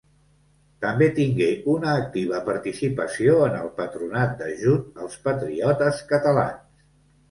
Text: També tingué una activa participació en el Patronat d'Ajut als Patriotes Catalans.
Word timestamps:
També 0.85 1.09
tingué 1.19 1.49
una 1.73 1.93
activa 1.99 2.41
participació 2.49 3.37
en 3.51 3.61
el 3.61 3.71
Patronat 3.79 4.37
d'Ajut 4.43 5.01
als 5.07 5.23
Patriotes 5.31 6.07
Catalans. 6.15 6.79